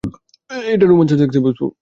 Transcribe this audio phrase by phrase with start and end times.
[0.73, 1.71] এটা রোমান্স আর সেক্সে ভরপুর।